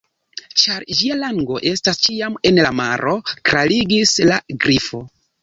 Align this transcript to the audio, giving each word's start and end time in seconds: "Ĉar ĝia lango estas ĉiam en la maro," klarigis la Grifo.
"Ĉar 0.61 0.85
ĝia 1.01 1.17
lango 1.19 1.59
estas 1.73 1.99
ĉiam 2.07 2.39
en 2.51 2.59
la 2.67 2.73
maro," 2.81 3.15
klarigis 3.51 4.17
la 4.33 4.43
Grifo. 4.67 5.05